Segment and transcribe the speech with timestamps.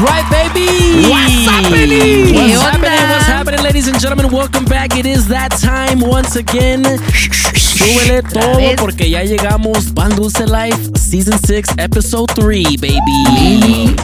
[0.00, 1.10] That's right, baby.
[1.10, 2.34] What's happening?
[2.34, 3.10] What's happening?
[3.10, 4.32] What's happening, ladies and gentlemen?
[4.32, 4.96] Welcome back.
[4.96, 6.84] It is that time once again.
[7.54, 9.94] Súbele todo porque ya llegamos.
[9.94, 13.94] Pan Dulce Life Season 6, Episode 3, baby.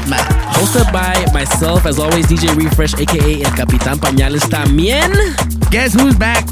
[0.53, 5.13] Hosted by myself, as always, DJ Refresh, aka El Capitán Pañales también.
[5.71, 6.45] Guess who's back?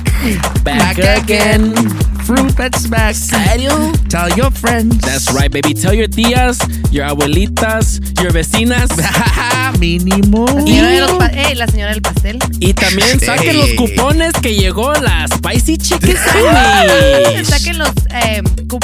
[0.63, 1.75] Back, again.
[2.25, 3.15] Fruit that's back.
[3.15, 3.93] ¿Serio?
[4.09, 4.97] Tell your friends.
[4.99, 5.75] That's right, baby.
[5.75, 6.59] Tell your tías,
[6.91, 8.89] your abuelitas, your vecinas.
[9.79, 10.47] Mínimo.
[10.65, 12.39] Señora de los pa- Ey, la señora del pastel.
[12.61, 13.77] Y también saquen Hey.
[13.77, 17.45] los cupones que llegó la Spicy Chicken Sandwich.
[17.47, 18.41] Saquen los eh,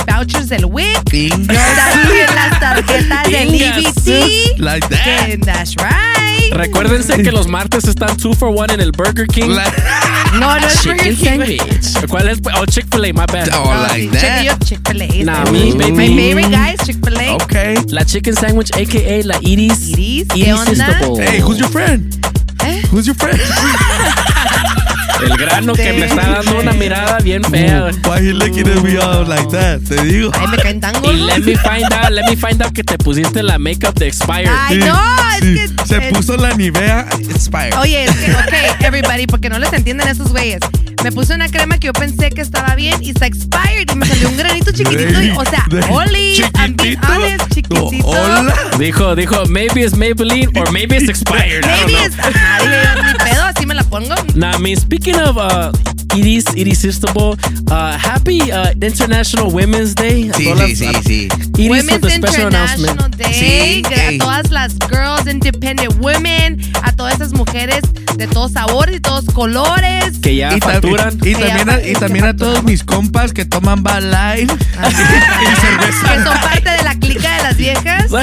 [0.06, 1.10] vouchers del WIC.
[1.10, 1.54] Bingo.
[1.54, 4.58] Saquen las tarjetas del EBT.
[4.58, 5.26] Like that.
[5.26, 6.52] Que- That's right.
[6.52, 9.50] Recuérdense que los martes están 2 for 1 en el Burger King.
[9.50, 9.72] Like,
[10.34, 11.29] No, no es Burger King.
[11.38, 12.08] Sandwich.
[12.08, 12.38] ¿Cuál es?
[12.58, 13.48] Oh, Chick-fil-A, my bad.
[13.54, 14.42] oh, No, like sí, that.
[14.44, 15.24] yo Chick-fil-A.
[15.24, 16.16] Nah, me, My baby.
[16.16, 17.34] favorite guys, Chick-fil-A.
[17.44, 17.74] Okay.
[17.88, 19.22] La Chicken Sandwich, a.k.a.
[19.24, 19.92] la Edie's.
[19.92, 20.70] Edie's, ¿qué Edie's onda?
[20.74, 21.18] Sister Bowl.
[21.20, 22.14] Hey, who's your friend?
[22.64, 22.82] ¿Eh?
[22.92, 23.40] Who's your friend?
[25.22, 27.90] El grano que me está dando una mirada bien fea.
[28.06, 29.80] Why he looking at me all like that?
[29.86, 30.30] Te digo.
[30.34, 31.26] Ay, me caen tan Y gordos.
[31.26, 34.48] let me find out, let me find out que te pusiste la makeup de expired.
[34.50, 34.98] Ay, no,
[35.34, 35.86] es Sí, que...
[35.86, 37.74] Se puso la Nivea Inspired.
[37.78, 40.60] Oye, es que, ok, everybody, porque no les entienden esos güeyes.
[41.02, 44.06] Me puse una crema que yo pensé que estaba bien y está expired y me
[44.06, 45.22] salió un granito chiquitito.
[45.22, 47.12] y- o sea, Oli, I'm being chiquitito.
[47.12, 48.06] honest, chiquitito.
[48.06, 48.54] Oh, hola.
[48.78, 51.64] Dijo, dijo, maybe it's Maybelline or maybe it's expired.
[51.66, 52.20] Maybe dije
[52.62, 54.14] yo, ni pedo, así me la pongo.
[54.34, 55.72] Nah, I mean, speaking of uh,
[56.14, 57.36] Edie's Sister Bowl,
[57.70, 60.30] uh, happy uh, International Women's Day.
[60.36, 61.28] Sí, todas sí, las- sí, sí.
[61.58, 63.16] Edie's Women's with a special International announcement.
[63.16, 63.34] Day.
[63.34, 63.82] Sí,
[64.16, 67.80] a todas las girls, independent women, a todas esas mujeres
[68.16, 70.18] de todos sabores y todos colores.
[70.22, 71.14] Que ya Y, facturan.
[71.16, 73.82] y Que también, ya- a, y también a todos mis compas que toman
[74.46, 76.14] y cerveza.
[76.14, 78.06] que son parte de la clica de las viejas.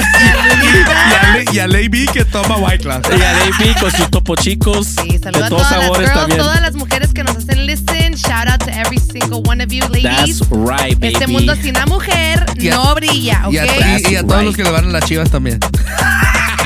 [1.52, 3.02] Y a, y Lady que toma White Class.
[3.10, 4.86] Y a Davey con sus topo chicos.
[5.02, 6.40] Sí, de saludos a todos todas las sabores girls, también.
[6.40, 8.14] todas las mujeres que nos hacen listen.
[8.16, 10.40] Shout out to every single one of you ladies.
[10.40, 11.14] That's right, baby.
[11.14, 13.52] Este mundo sin una mujer Y a- no brilla, ¿ok?
[13.52, 13.64] Y a,
[13.98, 14.46] y- y a todos right.
[14.46, 15.58] los que le van a las chivas también.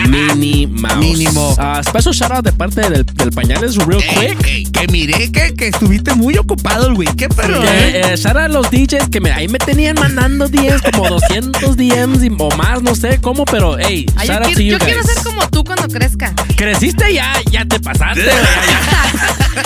[0.09, 0.97] Minnie Mouse.
[0.97, 1.55] Mínimo.
[1.59, 4.47] Uh, special shout out de parte del, del Pañales Real Ey, Quick.
[4.47, 7.09] ey, que miré que, que estuviste muy ocupado, güey.
[7.17, 7.61] ¿Qué pero?
[7.61, 11.09] Que, eh, shout out a los DJs que me, ahí me tenían mandando DMs, como
[11.09, 14.57] 200 DMs y, o más, no sé cómo, pero hey, Ay, yo shout out quiero,
[14.57, 16.35] to you yo quiero ser como tú cuando crezca.
[16.57, 18.23] Creciste ya, ya te pasaste,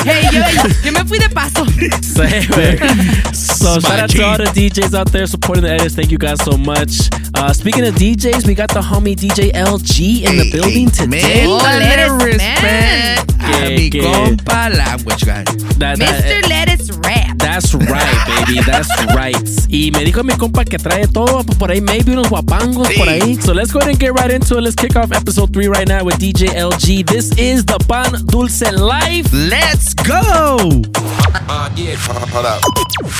[0.04, 0.40] Hey, yo,
[0.84, 1.64] yo me fui de paso.
[1.66, 2.78] Sí, güey.
[3.32, 5.94] So shout out to all the DJs out there supporting the edits.
[5.94, 7.08] Thank you guys so much.
[7.34, 11.46] Uh, speaking of DJs, we got the homie DJ LG in the building ey, today.
[11.46, 15.44] man, a let little us, respect a Que- mi compa language guy.
[15.78, 16.48] That- that- Mr.
[16.48, 17.38] Lettuce Rap.
[17.38, 18.60] That's right, baby.
[18.66, 19.36] That's right.
[19.68, 23.38] Y me dijo mi compa que trae todo por ahí, maybe unos guapangos por ahí.
[23.40, 24.62] So let's go ahead and get right into it.
[24.62, 27.04] Let's kick off episode three right now with DJ LG.
[27.04, 29.28] This is the Pan Dulce Life.
[29.32, 30.82] Let's go!
[32.32, 32.60] hold up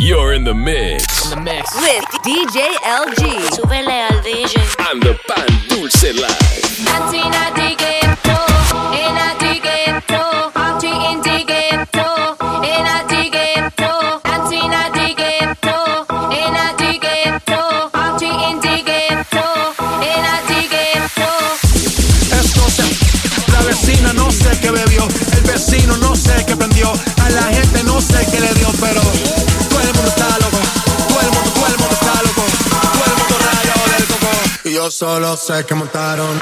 [0.01, 1.31] You're in the mix.
[1.33, 1.75] In the mix.
[1.77, 3.55] with DJ LG.
[3.55, 4.59] Súbele al DJ.
[4.81, 6.86] I'm the Pan Dulce Live.
[34.99, 36.41] Solo sé que montaron.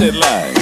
[0.00, 0.59] Pan Dulce Live.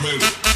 [0.00, 0.47] Move.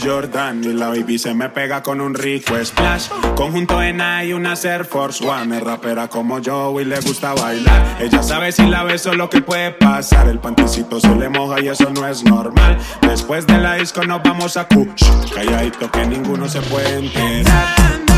[0.00, 3.08] Jordan y la baby se me pega con un rico splash.
[3.34, 5.56] Conjunto en y una Air Force One.
[5.56, 7.98] Es rapera como yo y le gusta bailar.
[8.00, 10.28] Ella sabe si la beso lo que puede pasar.
[10.28, 12.78] El panticito se le moja y eso no es normal.
[13.02, 15.04] Después de la disco nos vamos a Kush.
[15.34, 18.11] Calladito que ninguno se puede enterar.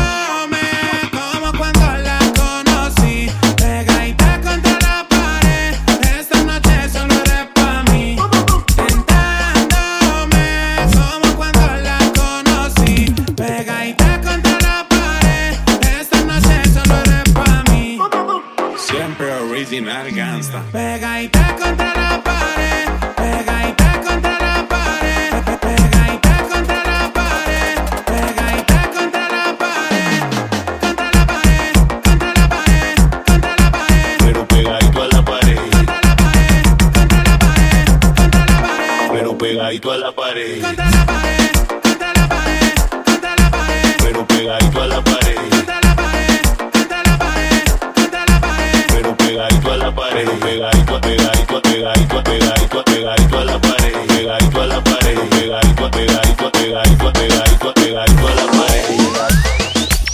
[39.79, 40.61] Pegadito a la pared.
[40.61, 41.51] contra la pared,
[41.83, 42.73] contra la pared,
[43.05, 45.35] contra la pared, Pero pegadito a la pared.
[45.49, 48.85] contra la pared, contra la pared, contra la pared.
[48.87, 50.29] Pero pegadito a la pared.
[50.39, 54.07] Pegadito, pegadito, pegadito, pegadito, pegadito a la pared.
[54.07, 55.19] Pegadito a la pared.
[55.29, 58.85] Pegadito, pegadito, pegadito, pegadito, pegadito a la pared.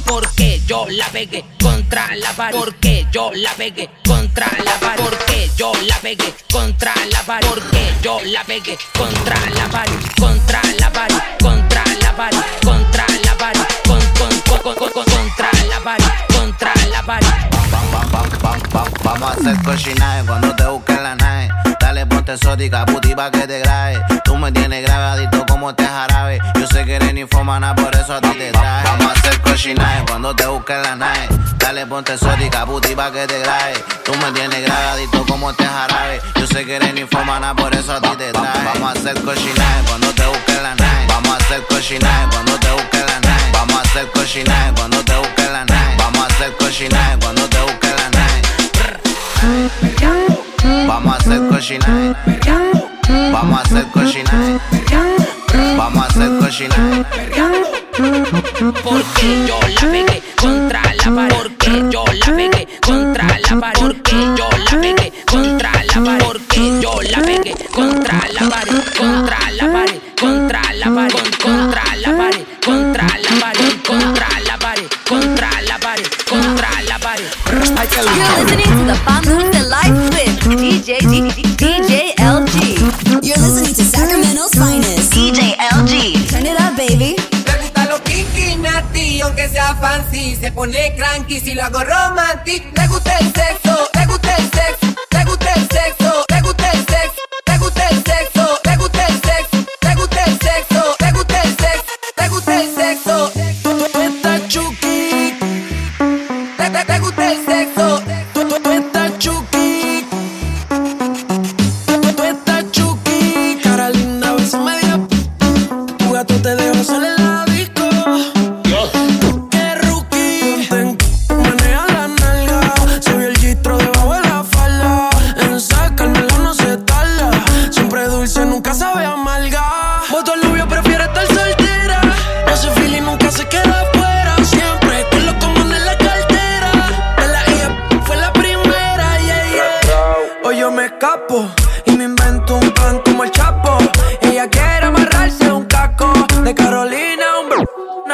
[0.06, 2.58] Porque yo la pegué contra la pared.
[2.58, 5.04] Porque yo la pegué contra la pared.
[5.04, 7.48] Porque yo la pegué contra la pared.
[7.48, 7.81] Porque
[8.26, 9.94] la pegué contra la pared.
[10.20, 11.16] Contra la pared.
[11.42, 12.38] Contra la pared.
[12.64, 13.62] Contra la pared.
[13.86, 16.06] Con, con, con, con, con, contra la pared.
[16.36, 17.28] Contra la pared.
[19.04, 21.50] Vamos a hacer cochinaje cuando te busquen la nave.
[21.80, 24.00] Dale, ponte sódica, puti pa' que te grabe.
[24.24, 26.40] Tú me tienes grabadito como te jarabe.
[26.60, 29.21] Yo sé que eres ninfomana, por eso a ti te traje.
[29.62, 31.30] Cochinaje cuando te busquen la nave.
[31.60, 33.74] Dale, ponte sódica, puti pa' que te grabe.
[34.04, 36.20] Tú me tienes grabadito como te jarabe.
[36.34, 38.60] Yo sé que eres ninfomana, por eso a ti te traje.
[38.74, 41.06] Vamos a hacer cochinaje cuando te busquen la nave.
[41.10, 43.52] Vamos a hacer cochinaje cuando te busquen la nave.
[43.54, 45.96] Vamos a hacer cochinaje cuando te busquen la nave.
[46.00, 48.42] Vamos a hacer cochinaje cuando te busquen la nave.
[50.88, 52.16] Vamos a hacer cochinaje.
[53.32, 54.60] Vamos a hacer cochinaje.
[55.78, 57.81] Vamos a hacer cochinaje.
[58.84, 61.36] Porque yo la pegué contra la pared.
[61.36, 63.80] Porque yo la pegué contra la pared.
[63.80, 64.51] Porque yo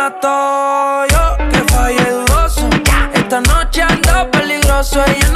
[0.08, 1.06] nato.
[1.12, 2.70] Yo que fallé dudoso.
[3.13, 5.04] Esta noche ando peligroso.
[5.06, 5.27] Ella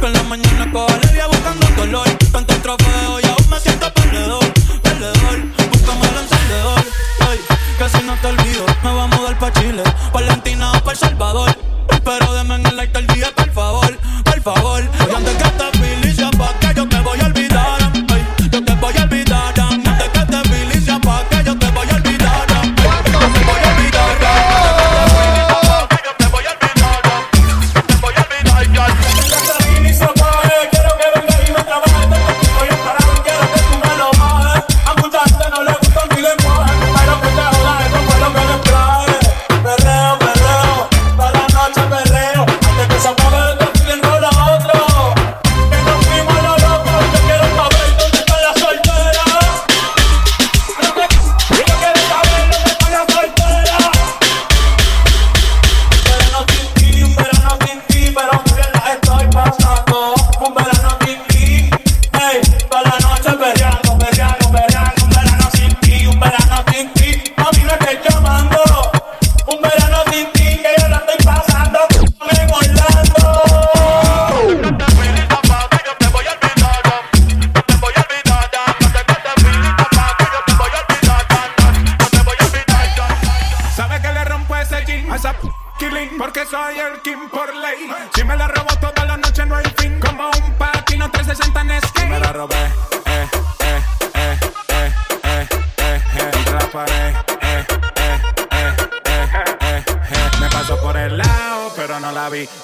[0.00, 2.08] en la mañana coja alegría buscando color.
[2.32, 5.38] Tanto trofeo y aún me siento perdedor, perdedor.
[5.72, 6.84] Búscame el encendedor,
[7.28, 7.40] ay,
[7.78, 10.98] que si no te olvido, me voy a mudar pa' Chile, Valentina o pa' El
[10.98, 11.56] Salvador.
[12.04, 13.32] Pero deme en el like el día,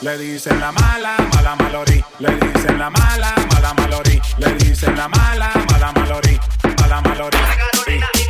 [0.03, 2.05] Le dicen la mala, mala malorí.
[2.21, 4.21] Le dicen la mala, mala malorí.
[4.39, 6.39] Le dicen la mala, mala malorí.
[6.81, 8.24] Mala.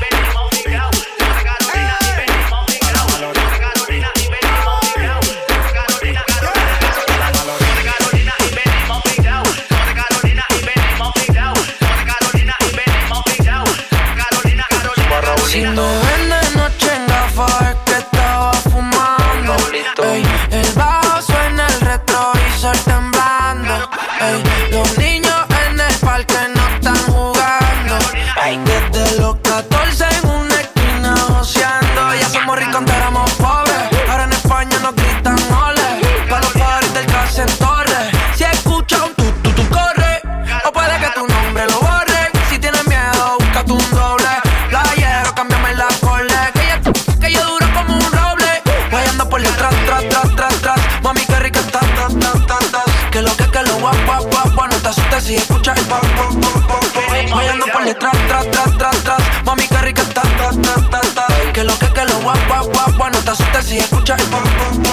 [57.85, 61.53] Por detrás, tras, tras, tras, tras Mami, qué rica está, ta, ta, ta, ta.
[61.53, 64.84] Que lo que, que lo guap, guap, guap, No te asustes si escuchas el pop,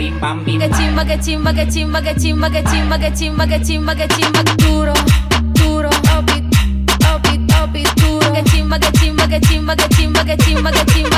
[0.00, 4.08] Que chimba, que chimba, que chimba, que chimba, que chimba, que chimba, que chimba, que
[4.08, 4.94] chimba, duro,
[5.52, 6.42] duro, opi,
[7.14, 8.32] opi, opi, duro.
[8.32, 11.09] Que chimba, que chimba, que chimba, que chimba, que chimba, que chimba,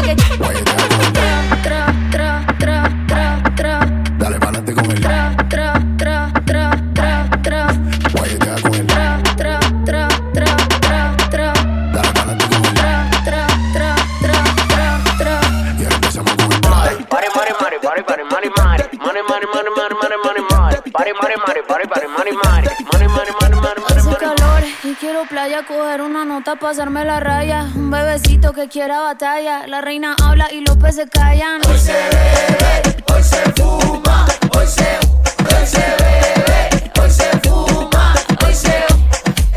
[26.42, 27.68] nota, pasarme la raya.
[27.74, 29.66] Un bebecito que quiera batalla.
[29.68, 31.60] La reina habla y los peces callan.
[31.68, 34.26] Hoy se bebe, hoy se fuma,
[34.56, 34.98] hoy se,
[35.38, 38.84] hoy se bebe, hoy se fuma, hoy se.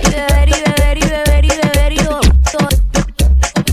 [0.03, 2.69] Y beber y beber y beber y beber y todo.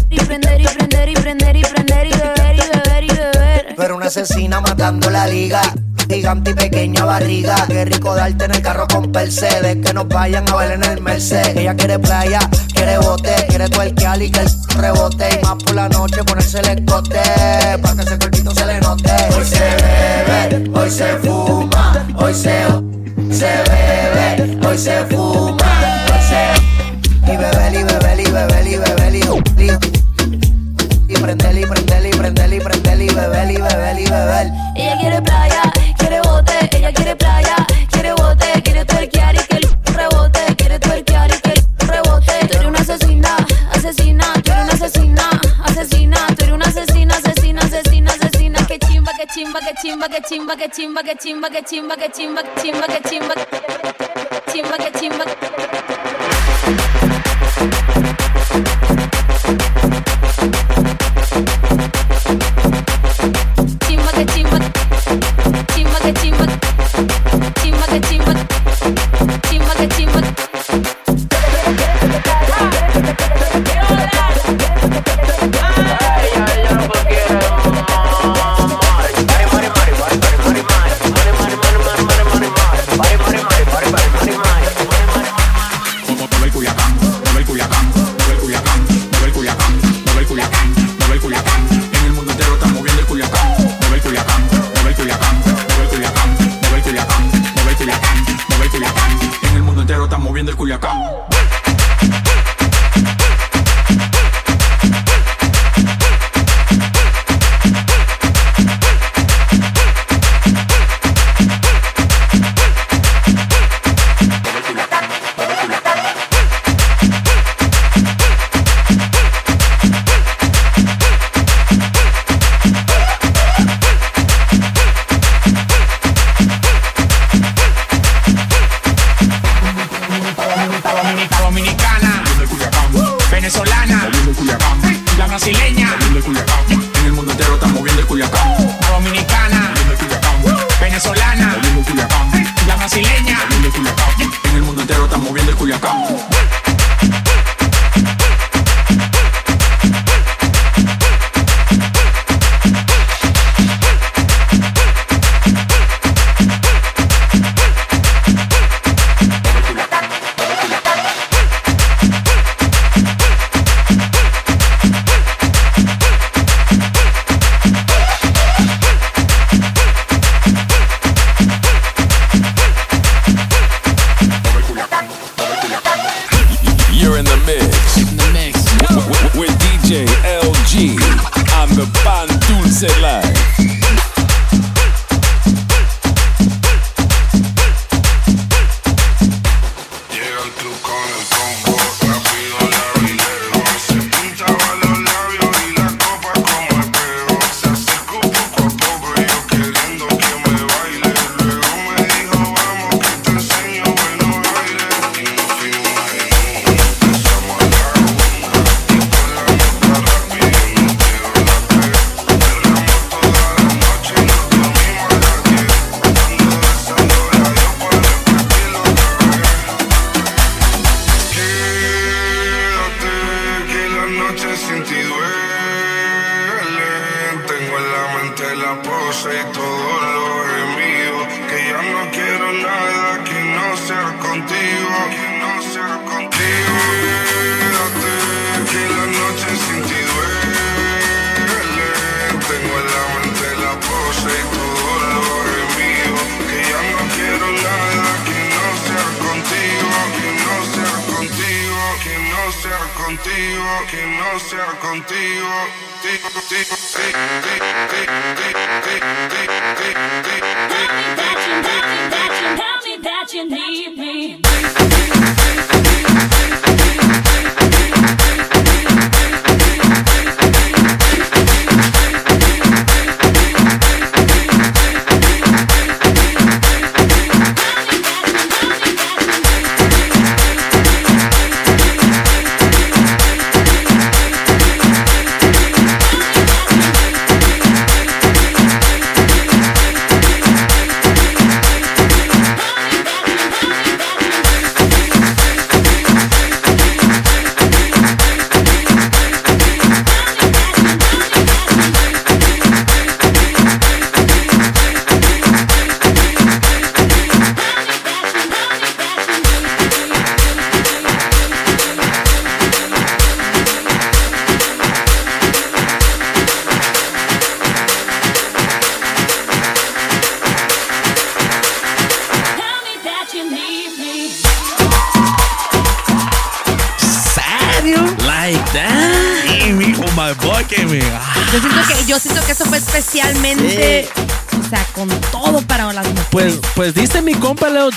[0.09, 3.75] Y prender y prender y prender y prender y beber y beber y beber.
[3.77, 5.61] Pero una asesina matando la liga.
[6.09, 7.57] Gigante y pequeña barriga.
[7.67, 9.77] Qué rico darte en el carro con Mercedes.
[9.85, 11.57] Que nos vayan a ver en el Mercedes.
[11.57, 12.41] Ella quiere playa,
[12.83, 15.29] quiere bote, quiere tuerquear y que el rebote.
[15.41, 17.21] Y más por la noche ponerse el escote,
[17.81, 19.11] para que ese cuerpito se le note.
[19.37, 19.61] Hoy se
[20.51, 22.65] bebe, hoy se fuma, hoy se,
[23.31, 27.33] se bebe, hoy se fuma, hoy se.
[27.33, 29.23] Y beber y beber y beber y beber y,
[31.09, 34.47] y prender y prender y prender y prender y beber y beber y beber.
[34.75, 35.63] Ella quiere playa,
[35.99, 37.57] quiere bote, ella quiere playa,
[37.93, 39.52] quiere bote, quiere tuerquear y
[49.33, 53.35] chimba, que chimba, chimba, chimba, chimba, chimba, chimba, chimba, chimba,
[54.53, 55.25] chimba, chimba.
[100.93, 101.32] Woo!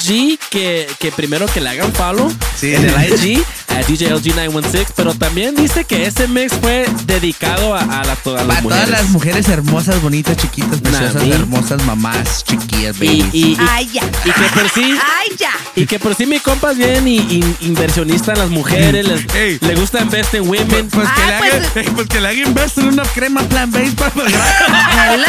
[0.05, 2.73] Compa Leo G que, que primero que le hagan follow Sí.
[2.75, 3.43] en el IG
[3.75, 8.61] a DJLG916, pero también dice que ese mix fue dedicado a, a, la- todas las
[8.63, 8.85] mujeres.
[8.85, 13.25] todas las mujeres hermosas, bonitas, chiquitas, preciosas, hermosas, mamás, chiquillas, Y, babies.
[13.33, 14.03] y, y, Ay, ya.
[14.23, 15.51] y que por sí Ay, ya.
[15.75, 19.35] y que por sí mi compa es bien y, y- inversionista en las mujeres, les-
[19.35, 19.57] Ey.
[19.61, 20.89] le gusta invest en women.
[20.89, 23.41] Pues, que Ah, le pues- hagan, ey, pues que le hagan invest en una crema
[23.43, 25.23] plan base para Hello.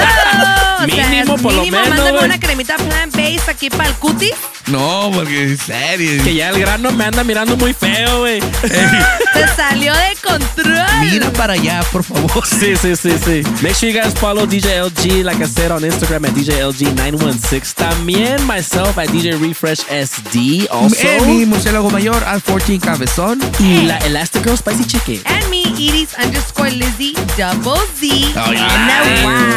[0.84, 2.24] O sea, Mínimo, por lo mínimo, menos, mándame güey.
[2.26, 4.32] una cremita plant base aquí para el cutis.
[4.66, 6.22] No, porque en serio.
[6.24, 8.35] Que ya el grano me anda mirando muy feo, güey.
[8.40, 9.16] Hey.
[9.36, 10.86] Se salió de control.
[11.10, 12.26] Mira para allá, por favor.
[12.46, 13.42] Sí, sí, sí, sí.
[13.62, 17.74] Make sure you guys follow DJ LG, like I said, on Instagram at DJLG916.
[17.74, 20.66] También myself at DJ Refresh SD.
[20.70, 20.96] Also.
[21.06, 23.40] Eh, mi murciélago mayor, al 14 cabezón.
[23.58, 25.22] Y la Elastic Girl Spicy Chicken.
[25.26, 28.32] And me, Iris underscore Lizzy double Z.
[28.36, 29.06] And a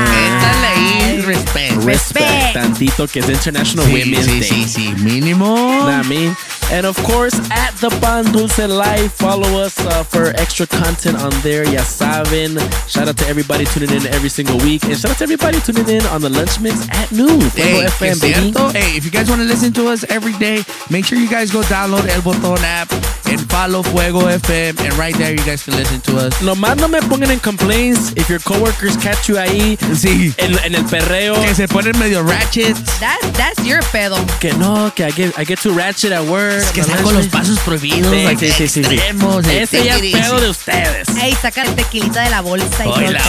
[0.09, 1.83] Métale ahí, respect.
[1.83, 2.53] Respect.
[2.53, 4.49] Tantito que es International Sí, Women's sí, Day.
[4.49, 5.45] sí, sí, mínimo.
[5.55, 6.35] Know what I mean?
[6.71, 11.32] And of course, at the Pan Dulce Live, follow us uh, for extra content on
[11.41, 11.63] there.
[11.69, 12.58] Ya saben.
[12.88, 14.84] Shout out to everybody tuning in every single week.
[14.86, 17.41] And shout out to everybody tuning in on the lunch mix at noon.
[17.53, 18.51] Hey, Fuego FM, baby.
[18.77, 21.51] Hey, if you guys want to listen to us every day, make sure you guys
[21.51, 22.91] go download El Botón app
[23.27, 24.79] and follow Fuego FM.
[24.82, 26.34] And right there, you guys can listen to us.
[26.41, 30.34] Nomás no me pongan en complaints if your coworkers catch you ahí Sí.
[30.38, 31.36] en, en el perreo.
[31.43, 32.75] Que se ponen medio ratchet.
[32.99, 34.17] That's, that's your pedo.
[34.39, 36.58] Que no, que I get, I get too ratchet at work.
[36.63, 38.12] Es que on están con los pasos prohibidos.
[38.12, 38.99] Sí, like, sí, sí, sí, sí.
[39.61, 41.07] Ese ya es pedo de ustedes.
[41.21, 43.21] Ey, saca el tequilita de la bolsa y oila.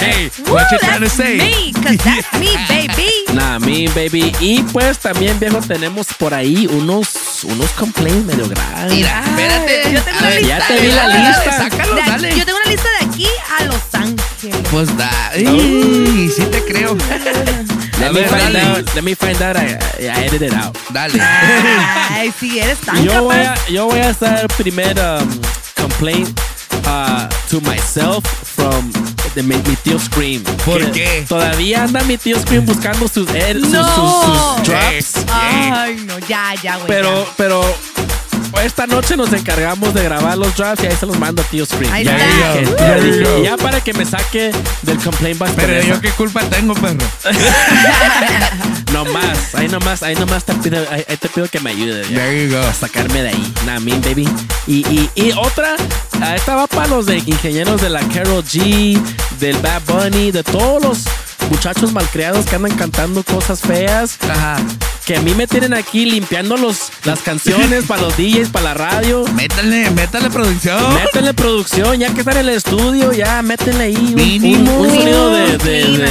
[0.00, 1.36] Hey, what you trying to say?
[1.36, 3.08] me, 'cause that's me, baby.
[3.34, 4.34] Nah, me, baby.
[4.40, 7.08] Y pues también, viejo, tenemos por ahí unos,
[7.44, 8.92] unos complaints medio graves.
[8.92, 9.92] Mira, espérate.
[9.92, 10.58] Yo tengo A una ver, lista.
[10.58, 11.44] ya te vi la dale, lista.
[11.50, 12.36] dale, sácalo, De- dale.
[12.38, 13.26] Yo tengo una lista de aquí
[13.60, 14.68] a Los Ángeles.
[14.70, 15.30] Pues da.
[15.34, 16.96] Ey, sí te creo.
[18.00, 18.66] Let me ver, find dale.
[18.66, 18.94] out.
[18.94, 19.56] Let me find out.
[19.56, 20.76] I, I edited it out.
[20.92, 21.18] Dale.
[21.20, 25.28] Ay, si eres tan Yo voy, a, yo voy a hacer primer um,
[25.76, 26.28] complaint
[26.86, 28.92] uh, to myself from
[29.34, 30.42] de mi, mi tío Scream.
[30.64, 31.24] ¿Por Que qué?
[31.28, 34.56] Todavía anda mi tío Scream buscando sus, ed- sus, sus- No.
[34.56, 35.14] sus drops.
[35.32, 36.86] Ay, no, ya, ya, güey.
[36.88, 37.32] Pero, ya.
[37.36, 37.60] pero
[38.62, 41.64] esta noche nos encargamos de grabar los drops y ahí se los mando a tío.
[41.92, 42.54] Ahí ya, está.
[42.60, 43.44] dije, There ya, you dije, go.
[43.44, 44.50] ya para que me saque
[44.82, 45.52] del complaint box.
[45.56, 46.98] Pero yo qué culpa tengo, perro.
[48.92, 52.08] No más, ahí nomás, ahí nomás te pido, ahí, ahí te pido que me ayudes.
[52.08, 52.16] ya.
[52.16, 52.60] There you go.
[52.60, 53.54] a sacarme de ahí.
[53.66, 54.26] Nah, mean, baby.
[54.66, 55.76] Y, y, y otra,
[56.22, 58.98] ah, esta va para los de ingenieros de la Carol G,
[59.40, 60.98] del Bad Bunny, de todos los
[61.50, 64.18] muchachos malcriados que andan cantando cosas feas.
[64.28, 64.56] Ajá.
[65.08, 68.74] Que a mí me tienen aquí limpiando los, las canciones para los DJs, para la
[68.74, 69.24] radio.
[69.32, 70.76] Métale, métale producción.
[70.92, 74.70] Métele producción, ya que están en el estudio, ya métenle ahí un, Mínimo.
[74.80, 76.08] un- un sonido de, de, de.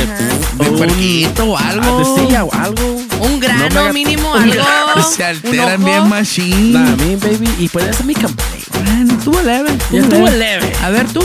[0.57, 1.99] De un- puerquito o ah, algo.
[1.99, 2.99] de silla o algo.
[3.21, 4.51] Un grano No me haga- mínimo, algo.
[4.51, 5.07] grano.
[5.15, 6.79] Se alteran bien machine.
[6.79, 7.47] Nah, me, baby.
[7.59, 8.65] Y puede ser mi complaint.
[8.83, 9.77] Bueno, estuvo leve.
[9.91, 10.73] Ya estuvo leve.
[10.83, 11.23] A ver tú.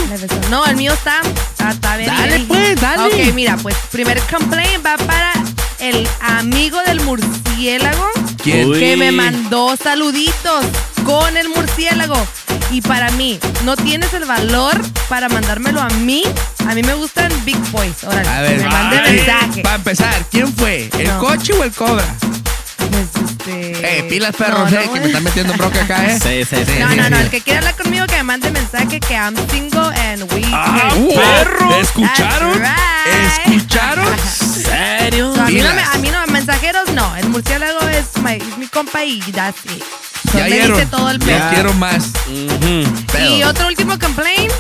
[0.51, 1.23] No, el mío está.
[1.53, 2.11] Está, está bien.
[2.11, 2.49] Dale, bien.
[2.49, 3.03] pues, dale.
[3.29, 5.33] Ok, mira, pues primer complaint va para
[5.83, 8.09] el amigo del murciélago.
[8.43, 8.69] ¿Quién?
[8.69, 8.79] Uy.
[8.79, 10.65] Que me mandó saluditos
[11.05, 12.17] con el murciélago.
[12.71, 16.23] Y para mí, no tienes el valor para mandármelo a mí.
[16.69, 18.05] A mí me gustan Big Boys.
[18.05, 19.63] Órale, A ver, me mande mensaje.
[19.63, 20.89] Para empezar, ¿quién fue?
[20.99, 21.19] ¿El No.
[21.19, 22.05] coche o el cobra?
[22.91, 24.93] Pues, este, Eh, pilas perros, no, eh, no.
[24.93, 26.19] que me están metiendo en bronca acá, eh.
[26.23, 26.79] Sí, sí, sí.
[26.79, 27.19] No, no, no.
[27.19, 30.43] El que quiera hablar conmigo, que me mande mensaje que I'm single and we.
[30.53, 31.75] Ah, perro.
[31.77, 32.55] ¿Escucharon?
[32.55, 33.47] Right.
[33.57, 34.07] ¿Escucharon?
[35.07, 37.17] A, mí no me, a mí no, mensajeros no.
[37.17, 39.83] El murciélago es, my- es mi compa y that's it.
[40.31, 41.51] So, Ya me dice todo el Ya pedo.
[41.55, 42.05] quiero más.
[42.29, 44.53] Y otro último complaint.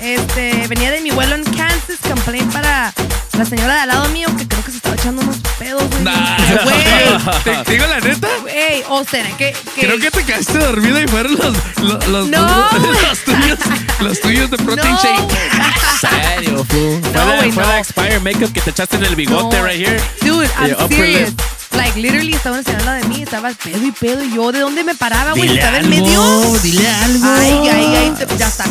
[0.00, 1.96] Este, venía de mi vuelo en Kansas.
[2.06, 2.92] Complaint para
[3.38, 5.82] la señora de al lado mío que creo que se estaba echando unos pedos.
[5.88, 6.02] güey.
[6.02, 6.36] Nah.
[6.64, 6.76] Güey,
[7.44, 8.28] ¿Te te digo la neta?
[8.42, 12.68] güey, o que, que Creo que te quedaste dormida y fueron los, los, los, No,
[13.08, 13.58] los tuyos,
[14.00, 15.30] los tuyos de protein No, shake.
[16.00, 17.00] serio, fool.
[17.02, 17.68] Fue No, la- güey, fue no.
[17.68, 19.64] la expire makeup que te echaste en el bigote No.
[19.66, 20.00] right here.
[20.22, 21.30] Dude, I'm upper serious.
[21.30, 21.40] lip.
[21.72, 24.94] Like, literally, estaban enseñando de mí, estaba pedo y pedo, y yo, ¿de dónde me
[24.94, 25.42] paraba, güey?
[25.42, 26.58] Dile Estaba en algo, medio.
[26.62, 27.26] dile algo.
[27.38, 28.64] Ay, ay, ay, te- ya está.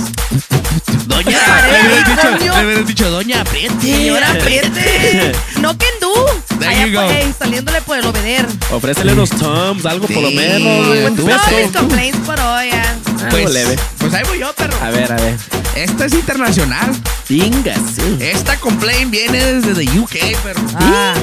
[1.08, 1.40] Doña,
[1.72, 2.54] le hubieras dicho, coño.
[2.60, 3.82] le hubieras dicho, doña, apriete.
[3.82, 5.32] Señora, apriete.
[5.62, 6.14] No que tú.
[6.60, 7.06] There Allá you go.
[7.06, 8.46] por- ey, saliéndole por el obeder.
[8.72, 10.88] Ofrécele unos Tums, algo por lo menos.
[10.88, 11.02] güey.
[11.02, 11.80] pues, Tú Todos mis tú.
[11.80, 12.92] complaints por hoy, ya.
[12.92, 13.76] Algo Pues, leve.
[13.98, 14.78] pues ahí voy yo, perro.
[14.82, 15.36] A ver, a ver.
[15.76, 16.92] Esta es internacional.
[17.28, 18.18] Pingas, sí.
[18.20, 21.14] Esta complaint viene desde the UK, pero Ah,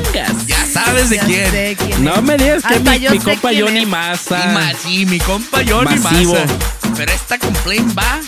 [0.46, 1.50] ya sabes de ya quién.
[1.50, 3.88] sé quién No me digas que Hasta mi, yo mi sé compa quién Johnny es.
[3.88, 4.44] Massa.
[4.44, 6.34] Y más, y mi compa Johnny Masivo.
[6.34, 6.46] Massa.
[6.96, 8.20] Pero esta complaint va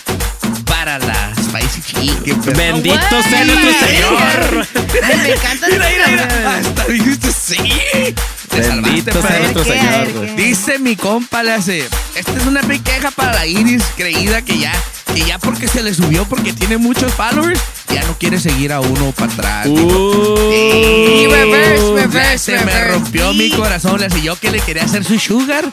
[0.64, 2.40] para la spicy chicken.
[2.42, 2.56] perro.
[2.56, 4.66] Bendito sea nuestro Señor.
[5.02, 6.58] Ay, me encanta Mira, mira.
[6.58, 7.56] Hasta dijiste sí.
[8.48, 10.36] Te Bendito sea nuestro Señor.
[10.36, 11.88] Dice mi compa, le hace.
[12.14, 14.72] Esta es una queja para la Iris, creída que ya,
[15.14, 17.60] que ya porque se le subió, porque tiene muchos followers,
[17.92, 19.66] ya no quiere seguir a uno para atrás.
[19.66, 23.38] Uh, Y reverse, reverse, se me rompió Sí.
[23.38, 25.64] mi corazón, le hace yo que le quería hacer su sugar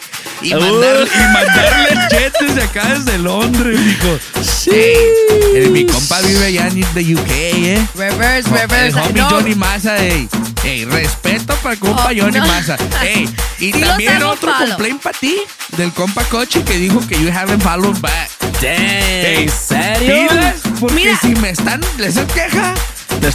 [0.42, 0.60] y, Uh.
[0.60, 4.20] mandarle, y mandarle el jet desde acá, desde Londres, dijo.
[4.42, 4.94] Sí.
[5.72, 7.88] mi compa vive allá en the UK, ¿eh?
[7.96, 9.00] Reverse, El reverse.
[9.00, 10.28] homie No, Johnny Massa, ey.
[10.64, 12.48] Ey, respeto para el compa Oh, Johnny no.
[12.48, 12.78] Massa.
[13.02, 14.70] Ey, y Sí también otro follow.
[14.70, 15.38] complaint para ti
[15.78, 18.30] del compa Cochi que dijo que you haven't followed back.
[18.62, 18.72] Dang,
[19.42, 20.28] ¿En serio?
[20.30, 21.20] Pilas, porque Mira.
[21.22, 22.74] si me están, les es queja.
[23.20, 23.30] Te,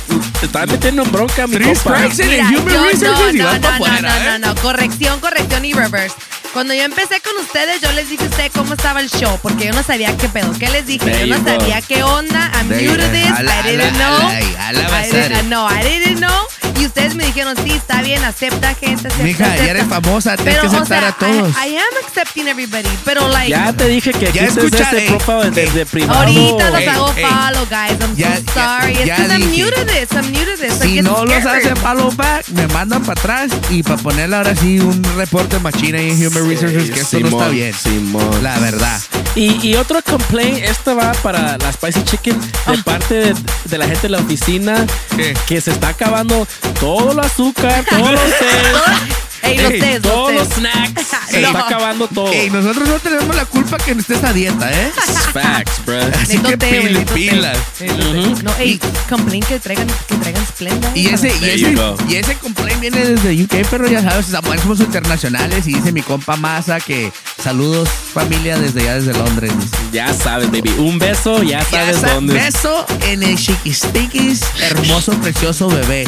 [0.45, 2.09] estaba metiendo en bronca, mi Three compa.
[2.09, 4.39] strikes en el Mira, Human yo no, no, no, afuera, no, ¿eh?
[4.39, 6.17] no, no, corrección, corrección y reverse.
[6.53, 9.67] Cuando yo empecé con ustedes, yo les dije a ustedes cómo estaba el show, porque
[9.67, 10.51] yo no sabía qué pedo.
[10.59, 11.05] ¿Qué les dije?
[11.05, 11.51] There yo no go.
[11.51, 12.51] sabía qué onda.
[12.55, 13.27] I'm There new to this.
[13.27, 14.29] I didn't know.
[14.29, 16.47] I didn't, no, I didn't know.
[16.81, 19.71] Y ustedes me dijeron, sí, está bien, acepta gente, acepta, Mija, ya acepta.
[19.71, 21.57] eres famosa, tienes Pero, que o aceptar sea, a todos.
[21.57, 23.51] I, I am accepting everybody, pero like...
[23.51, 25.85] Ya te dije que Ya quites escucha, ese ey, profile desde ey.
[25.87, 26.21] privado.
[26.21, 28.01] Ahorita los Ey, hago follow, guys.
[28.01, 28.95] I'm Ya- so ya- sorry.
[28.95, 30.13] ya It's because I'm new to this.
[30.13, 30.75] I'm new to this.
[30.81, 34.79] Si no los hace follow back, me mandan para atrás y para ponerle ahora sí
[34.79, 37.75] un reporte machina en Human Resources que esto no está Simón, bien.
[37.75, 38.43] Simón.
[38.45, 39.01] La verdad.
[39.35, 43.87] Y, y otro complaint, esto va para la Spicy Chicken de parte de, de la
[43.87, 45.35] gente de la oficina ¿Qué?
[45.47, 46.47] que se está acabando
[46.81, 48.21] todo el azúcar, todos los
[49.43, 50.59] Ey, los Ey, tés, todos los tés.
[50.59, 51.03] snacks.
[51.31, 51.49] Se No.
[51.49, 52.33] está acabando todo.
[52.33, 54.91] Ey, nosotros no tenemos la culpa que no estés a dieta, ¿eh?
[55.33, 55.99] Facts, bro.
[55.99, 57.59] Así Necesito que pil- pilas.
[57.81, 58.43] Ujú.
[58.43, 60.91] No, ey, complain que traigan, que traigan Splenda.
[60.95, 61.75] Y ese, y, ese,
[62.09, 66.03] y ese complaint viene desde UK, pero ya sabes, somos somos internacionales y dice mi
[66.03, 67.13] compa Masa que
[67.43, 69.53] saludos familia desde allá desde Londres.
[69.93, 70.71] Ya sabes, baby.
[70.79, 72.35] Un beso, ya Ya sabes sa- dónde.
[72.35, 76.07] Beso en el chiquistiquis, hermoso, precioso bebé.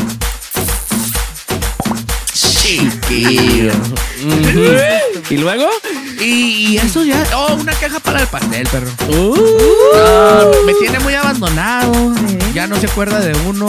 [2.79, 3.73] Chiquillo.
[5.29, 5.69] ¿Y luego?
[6.21, 6.25] Y,
[6.73, 7.25] y eso ya.
[7.35, 8.91] Oh, una queja para el pastel, perro.
[9.09, 9.35] Uh,
[9.95, 11.93] No, me tiene muy abandonado.
[12.55, 13.67] Ya no se acuerda de uno.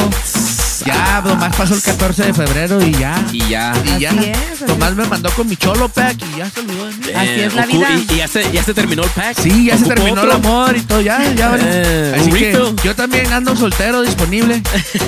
[0.86, 3.24] Ya, nomás pasó el 14 de febrero y ya.
[3.32, 3.74] y ya.
[3.86, 4.10] Y ya.
[4.12, 6.94] Así es, así Tomás me mandó con mi cholo pack y ya se olvidó de
[6.98, 7.06] mí.
[7.16, 7.88] Así es la vida.
[7.92, 9.38] Y, y ya, se, ya se terminó el pack.
[9.42, 10.32] Sí, ya se ¿Ocupo terminó otro?
[10.32, 11.56] el amor y todo, ya, ya.
[11.60, 12.76] Eh, Así que refill.
[12.84, 14.62] yo también ando soltero, disponible.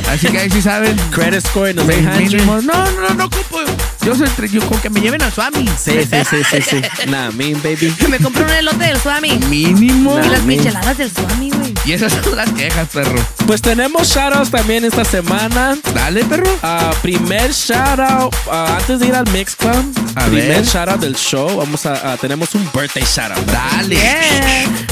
[0.10, 0.96] Así que ahí sí saben.
[1.12, 2.62] Credit score mínimo.
[2.62, 3.60] No, no, no, no ocupo.
[4.06, 5.66] Yo soy entre- yo con que me lleven al Swami.
[5.82, 6.82] Sí, sí, sí, sí, sí.
[7.10, 7.92] Nah, mean, baby.
[7.98, 9.38] Que me compré un elote del Swami.
[9.50, 10.20] Mínimo.
[10.24, 11.73] Y las me- micheladas del Swami, güey.
[11.86, 13.20] Y esas son las quejas, perro.
[13.46, 15.76] Pues tenemos shoutouts también esta semana.
[15.94, 16.50] Dale, perro.
[16.64, 19.84] Ah, primer shoutout, ah, antes de ir al Mix Club,
[20.16, 20.66] A primer ver.
[20.66, 23.46] shoutout del show, vamos a, a- tenemos un birthday shoutout.
[23.52, 23.98] Dale.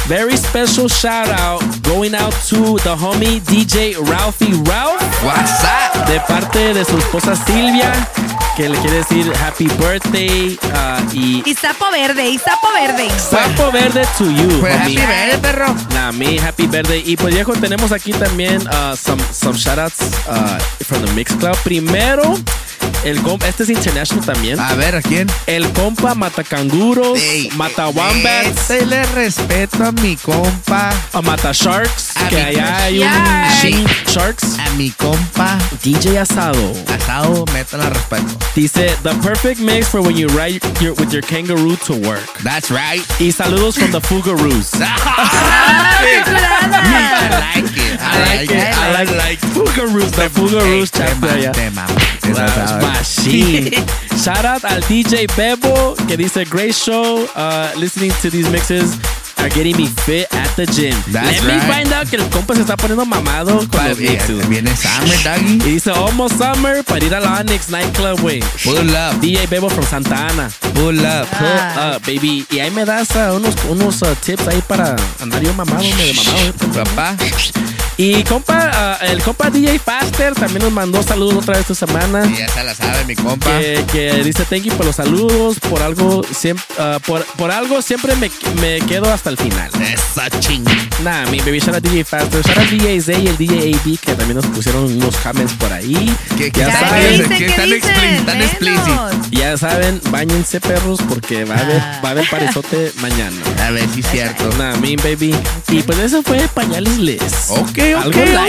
[0.10, 6.06] Very special shoutout going out to the homie DJ Ralphie Ralph What's up?
[6.08, 7.94] de parte de su esposa Silvia,
[8.62, 13.10] que le quiere decir happy birthday ah, y Y sapo verde, y sapo verde.
[13.18, 15.76] sapo verde to you, Pues happy birthday, perro.
[15.96, 17.02] Nah, me, happy birthday.
[17.04, 21.58] Y pues viejo, tenemos aquí también uh, some, some shoutouts uh, from the Mix Club.
[21.64, 22.36] Primero,
[23.04, 24.60] el compa, este es international también.
[24.60, 25.28] A ver, ¿a quién?
[25.48, 30.92] El compa mata canguros, Ey, mata wombats, Este le respeto a mi compa.
[31.14, 33.64] a mata sharks, A que allá hay Sharks.
[33.74, 34.44] un sharks.
[34.60, 35.58] A mi compa.
[35.84, 38.38] DJ Asado Asado, métala respeto.
[38.56, 42.22] dice the perfect mix for when you ride your, with your kangaroo to work.
[42.44, 43.02] That's right.
[43.20, 44.70] Y saludos from the Fugaroos.
[44.82, 46.02] ¡Ah!
[46.04, 48.00] I like it.
[48.00, 48.78] I like it.
[48.78, 53.72] I like, like Fugaroos, the Fugaroos chapter machine.
[54.24, 57.26] Shout out al DJ Bebo que dice great show.
[57.36, 58.98] Uh, listening to these mixes
[59.38, 60.94] are getting me fit at the gym.
[61.12, 63.98] That's Let me find out que el compa se está poniendo mamado con Pa- los
[64.00, 64.48] eh, mixes.
[64.50, 65.54] Viene Summer, doggy.
[65.68, 68.40] Y dice almost summer para ir a la Onyx nightclub, güey.
[68.64, 69.20] Pull up.
[69.22, 70.50] DJ Bebo from Santa Ana.
[70.76, 71.28] Pull up.
[71.34, 71.96] Ah.
[71.96, 72.46] Uh, baby.
[72.52, 76.14] Y ahí me das uh, unos, unos uh, tips ahí para andar yo mamado, medio
[76.14, 76.38] mamado.
[76.38, 76.54] eh.
[76.84, 77.16] Papá.
[78.04, 82.26] Y compa, uh, el compa DJ Faster también nos mandó saludos otra vez esta semana.
[82.26, 83.60] Y ya se la sabe, mi compa.
[83.60, 86.66] que, que dice thank you por los saludos, por algo siempre,
[87.06, 89.70] por, por algo siempre me, me quedo hasta el final.
[89.80, 90.64] Esa ching.
[91.04, 94.00] Nah, mi baby, shout out DJ Faster, shout out DJ Zay y el DJ AB
[94.00, 96.12] que también nos pusieron unos comments por ahí.
[96.40, 97.30] ¿Qué, Ya saben, dicen?
[97.30, 97.92] ¿qué ¿Qué dicen?
[97.92, 98.88] están están explicit?
[98.88, 99.12] Menos.
[99.30, 102.02] Ya saben, bañense perros porque va a haber, Ah.
[102.04, 103.36] va a haber parizote mañana.
[103.64, 104.50] A ver si es cierto.
[104.58, 105.36] Nah, mi baby.
[105.70, 107.22] Y pues eso fue pañales les.
[107.50, 108.06] Ok, ok,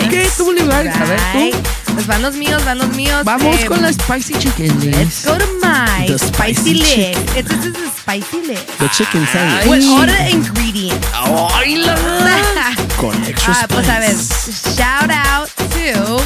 [0.07, 0.37] ok.
[0.37, 0.89] Tú, Libar.
[0.89, 1.21] A ver,
[1.53, 1.59] tú.
[1.95, 3.23] Pues van los míos, van los míos.
[3.25, 6.95] Vamos Eh, con la spicy chicken, Let's go to my The spicy, spicy list.
[6.95, 7.27] chicken.
[7.37, 8.67] It's, this is a spicy list.
[8.79, 9.67] The chicken sandwich.
[9.67, 11.07] With all the ingredients.
[11.15, 11.95] Ay, la
[12.99, 14.75] Con extra Ah, pues a ver, spice.
[14.77, 16.17] shout out to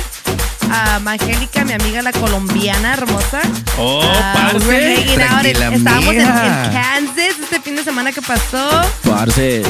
[0.68, 3.40] um, Angélica, mi amiga la colombiana hermosa.
[3.78, 4.64] Oh, Ah, parce.
[4.66, 6.72] we were hanging out en- Tranquila, estábamos en, en.
[6.72, 8.82] Kansas este fin de semana que pasó.
[9.04, 9.62] Parce,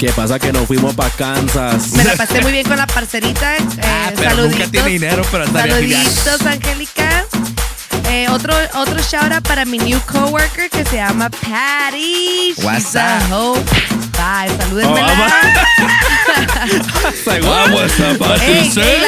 [0.00, 1.92] ¿qué pasa que nos fuimos para Kansas?
[1.92, 3.56] Me la pasé muy bien con la parcerita.
[3.56, 4.58] Eh, Ah, pero saluditos.
[4.58, 5.70] nunca tiene dinero, pero genial.
[5.70, 7.26] Saluditos, Angélica.
[8.08, 12.54] Eh, otro, otro shout out para mi new coworker que se llama Patty.
[12.56, 13.30] She's What's a up?
[13.32, 13.60] hoe.
[14.20, 15.00] Bye, Oh, salúdenmela.
[15.00, 15.06] La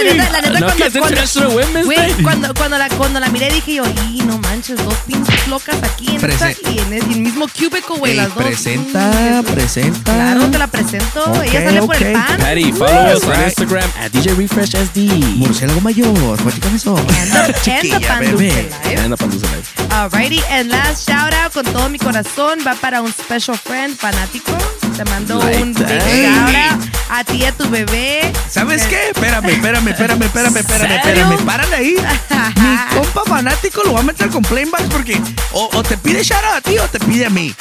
[0.04, 2.14] neta, la neta, No, cuando, cuando- International Women's güey, Day.
[2.22, 6.06] cuando, cuando la, cuando la miré dije yo, y no manches, dos pinches locas aquí
[6.14, 8.44] en Prese- esta, y en el, y en el mismo cubicle, güey, Ey, las dos.
[8.44, 10.14] presenta, presenta.
[10.14, 11.42] Claro, te la presento.
[11.42, 12.38] Ella sale por el pan.
[12.38, 13.46] Patty, follow us on Right.
[13.48, 15.00] Instagram at DJ Refresh SD.
[15.36, 16.96] Murciélago mayor, platícame eso.
[16.96, 17.06] And
[17.52, 18.36] the pan
[18.86, 19.72] Life.
[19.90, 24.52] Alrighty, and last shout out con todo mi corazón va para un special friend fanático.
[24.96, 26.02] Te mando Like un big that.
[26.02, 28.32] shout out a ti y a tu bebé.
[28.50, 29.10] ¿Sabes qué?
[29.10, 31.38] Espérame, espérame, espérame, espérame, espérame, espérame.
[31.46, 31.96] Párale ahí.
[32.56, 35.20] Mi compa fanático lo va a meter con playback porque
[35.52, 37.54] o, o te pide shout out a ti o te pide a mí.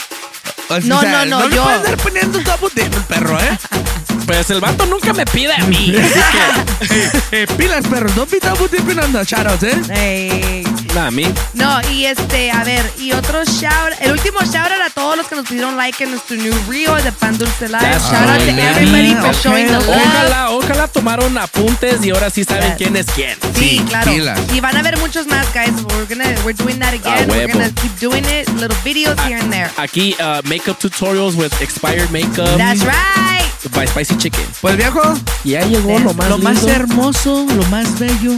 [0.69, 1.63] O No, no, no, No le yo.
[1.63, 3.57] puedes estar poniendo double dip el perro, ¿eh?
[4.25, 5.93] Pues el vato nunca me pide a mí.
[6.81, 6.95] Así
[7.31, 8.09] Eh, pilas, perro.
[8.15, 9.73] Don't be double dipping on the shout outs, ¿eh?
[9.89, 10.63] Ey.
[10.93, 11.25] nah, a mí.
[11.53, 15.27] No, y este, a ver, y otro shout, el último shout out a todos los
[15.27, 17.79] que nos pidieron like en nuestro new reel de Pan Dulce Live.
[17.81, 20.01] That's Shout out to right, everybody for okay, showing the love.
[20.05, 23.37] Ojalá, ojalá tomaron apuntes y ahora sí saben quién es quién.
[23.55, 24.11] Sí, Sí, claro.
[24.11, 24.39] pilas.
[24.53, 25.71] Y van a ver muchos más, guys.
[25.95, 27.27] We're gonna, we're doing that again.
[27.29, 27.53] we're huevo.
[27.53, 28.47] gonna keep doing it.
[28.55, 29.69] Little videos here and there.
[29.77, 33.40] Aquí, uh, makeup tutorials with expired makeup That's right.
[33.70, 34.45] By Spicy Chicken.
[34.62, 35.01] Pues viejo,
[35.43, 38.34] Ya llegó lo más lo más hermoso, lo más bello,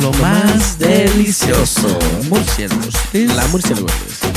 [0.00, 1.98] lo, más delicioso.
[2.28, 2.94] Murciélagos.
[3.12, 3.86] La murciélago.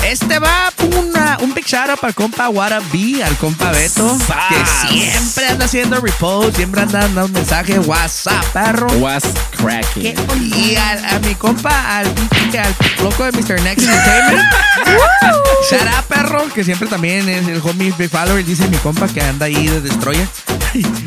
[0.03, 4.17] Este va una, un big shout out para el compa Wara B, al compa Beto,
[4.49, 8.87] que siempre anda haciendo repost, siempre anda dando mensajes, WhatsApp, perro.
[8.99, 9.23] Was
[9.57, 10.03] cracking.
[10.03, 13.61] ¿Qué Y al- a, mi compa, al, al loco de Mr.
[13.61, 14.43] Next Entertainment.
[15.71, 18.45] Shout out, perro, que siempre también es el homie Big Follower.
[18.45, 20.24] Dice mi compa que anda ahí de Destroyer.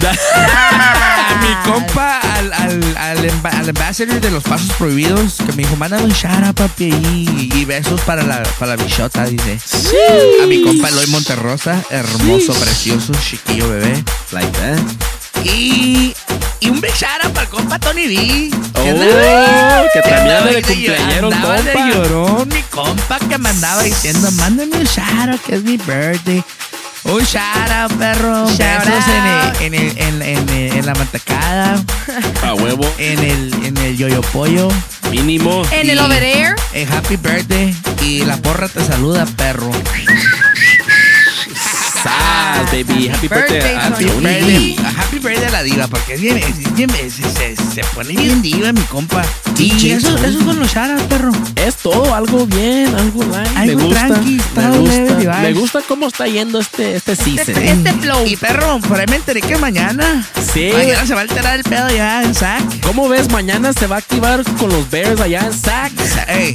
[0.06, 5.76] A mi compa, al, al, al, al ambassador de los pasos prohibidos, que me dijo,
[5.76, 6.88] mándame un shout out, papi,
[7.52, 9.58] y besos para la, para la bichota, dice.
[10.42, 14.02] A mi compa Eloy Monterrosa, hermoso, precioso, chiquillo bebé.
[14.32, 14.78] Like that.
[15.44, 16.14] Y,
[16.60, 18.50] y un big shout out para el compa Tony.
[18.74, 21.90] Oh, andaba- que también anda de de cumpleañero andaba de compa.
[21.90, 26.42] llorón, mi compa que me andaba diciendo, mándame un shout out que es mi birthday.
[27.08, 28.46] Un shout out, perro.
[28.48, 29.60] Shout Besos out.
[29.62, 31.82] En, el, en, el, en, en, el- en la mantecada,
[32.42, 32.84] A huevo.
[32.98, 34.68] en el, en el yoyo pollo.
[35.10, 35.62] Mínimo.
[35.70, 36.54] En el Y- over there.
[36.74, 37.74] Eh, happy birthday.
[38.02, 39.70] Y la porra te saluda, perro.
[42.02, 43.08] Sas, baby.
[43.08, 44.20] Happy birthday, birthday, a Tony.
[44.20, 48.14] Birthday, happy birthday a la diva, porque es bien, es bien- se, se- se pone
[48.14, 49.22] bien diva, mi compa.
[49.56, 50.28] Y DJ eso, Tony.
[50.28, 51.32] esos son los shoutouts, perro.
[51.56, 53.50] Es todo algo bien, algo light.
[53.52, 54.06] me Algo gusta.
[54.06, 55.38] tranqui, me está gusta.
[55.42, 57.38] Me gusta cómo está yendo este, este season.
[57.48, 58.26] Este, este flow.
[58.26, 60.24] Y perro, por ahí me enteré que mañana.
[60.52, 60.70] Sí.
[60.72, 62.80] Mañana se va a alterar el pedo ya en SAC.
[62.82, 63.30] ¿Cómo ves?
[63.30, 65.92] Mañana se va a activar con los Bears allá en Sac.
[66.28, 66.54] Ey,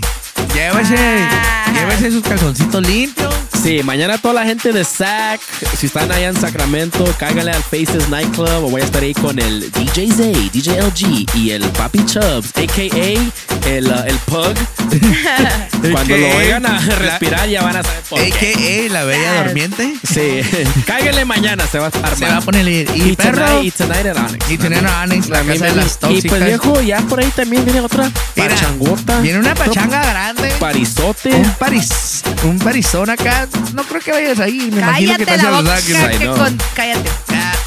[0.53, 1.65] llévese, Ah.
[1.73, 3.33] llévese sus calzoncitos limpios.
[3.63, 5.39] Sí, mañana toda la gente de SAC,
[5.77, 9.39] si están allá en Sacramento, cáiganle al Faces Nightclub o voy a estar ahí con
[9.39, 13.69] el DJ Zay, DJ LG y el Papi Chubbs, a.k.a.
[13.69, 14.53] el, uh, el Pug.
[15.93, 18.27] Cuando lo oigan a respirar ya van a saber por qué.
[18.27, 18.93] A.K.A.
[18.93, 19.93] la bella durmiente.
[20.11, 20.41] Sí,
[20.85, 23.45] cáiganle mañana, se va a estar Se va a poner el- y, Y, perro.
[23.45, 24.51] tonight, y tonight at Onyx.
[24.51, 26.29] Y tener a Onyx, la casa de las Y tóxicas.
[26.29, 29.21] pues viejo, ya por ahí también viene otra pachangota.
[29.21, 30.49] Viene una pachanga grande.
[30.59, 31.29] Parizote.
[31.33, 33.47] Un paris, un parizón acá.
[33.73, 34.69] No creo que vayas ahí.
[34.71, 35.75] Me imagino que Cállate estás la Los boca.
[35.75, 36.17] Ángeles.
[36.17, 36.37] que know.
[36.37, 37.09] con- cállate.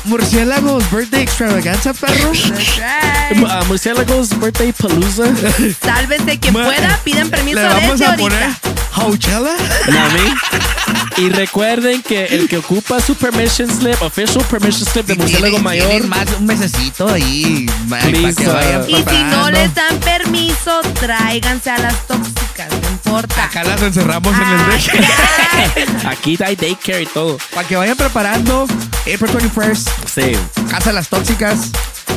[0.05, 2.31] Murciélagos Birthday Extravaganza, perro.
[2.31, 5.25] Uh, Murciélagos Birthday Palooza.
[5.83, 8.17] Sálvense quien Ma- pueda, piden permiso Le vamos a ahorita.
[8.17, 8.49] poner
[8.95, 9.57] Coachella.
[9.89, 10.35] Mami.
[11.19, 15.59] Y recuerden que el que ocupa su permission slip, official permission slip de Y Murciélago
[15.59, 17.67] Mayor, más un mesecito ahí.
[17.91, 20.26] Para que vayan uh, Y si no les dan permiso,
[21.01, 23.45] tráiganse a las tóxicas, no importa.
[23.45, 26.07] Acá las encerramos en el Ah, break.
[26.07, 27.39] aquí hay daycare y todo.
[27.55, 28.65] Para que vayan preparando.
[29.03, 29.89] April 21st.
[30.13, 30.33] Sí,
[30.71, 31.71] Casa las tóxicas.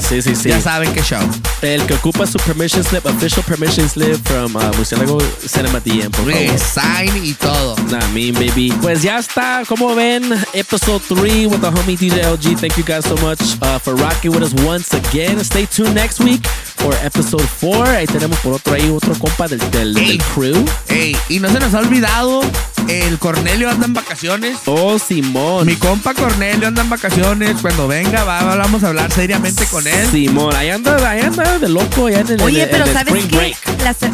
[0.08, 0.50] sí, sí, sí.
[0.50, 1.22] Ya saben qué show.
[1.62, 6.32] El que ocupa su permission slip, official permission slip from uh, Murciélago Cinema DM, por
[6.32, 6.60] favor.
[6.60, 7.76] Sign y todo.
[7.92, 8.74] Nah, mean baby.
[8.82, 12.58] Pues ya está, como ven, episode 3 with the homie DJ LG.
[12.60, 15.44] Thank you guys so much uh, for rocking with us once again.
[15.44, 16.42] Stay tuned next week
[16.80, 17.98] for episode 4.
[17.98, 20.66] Ahí tenemos por otro ahí, otro compa del, del, del crew.
[20.88, 22.42] Ey, y no se nos ha olvidado
[22.90, 24.58] el Cornelio anda en vacaciones.
[24.66, 25.68] Oh, Simón.
[25.68, 27.58] Mi compa Cornelio anda en vacaciones.
[27.62, 30.10] Cuando venga, va, vamos a hablar seriamente con él.
[30.10, 33.26] Simón, ahí anda, ahí anda de loco, allá en el, Oye, en pero el ¿sabes
[33.26, 33.56] qué?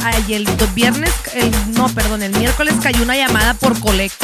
[0.04, 4.22] Ay, el viernes, el, no, perdón, el miércoles cayó una llamada por Collect.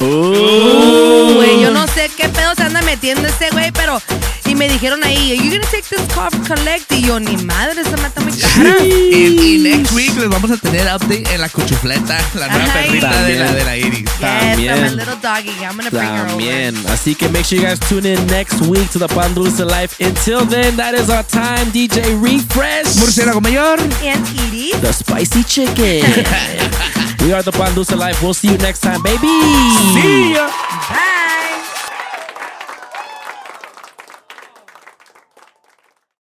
[0.00, 1.34] Uh.
[1.34, 4.00] Güey, yo no sé qué pedo se anda metiendo este güey, pero.
[4.46, 6.92] Y me dijeron ahí, ¿Are you gonna take this call from Collect?
[6.92, 8.76] Y yo, ni madre, se mata muy cara.
[8.84, 12.86] Y, y next week les vamos a tener update en la cuchufleta, la nueva Ay.
[12.86, 14.00] perrita de la, de la Iris.
[14.00, 14.74] Yes, También.
[14.74, 15.50] I'm a little doggy.
[15.64, 16.28] I'm gonna bring her over.
[16.28, 16.76] También.
[16.88, 19.96] Así que make sure you guys tune in next week to the Pan Dulce Life.
[19.98, 21.72] Until then, that is our time.
[21.72, 22.96] DJ Refresh.
[22.98, 23.80] Murciélago Mayor.
[24.04, 24.72] And Edie.
[24.82, 26.04] The spicy chicken.
[27.24, 28.22] we are the Pan Dulce Life.
[28.22, 29.32] We'll see you next time, baby.
[29.96, 30.46] See ya.
[30.90, 31.43] Bye.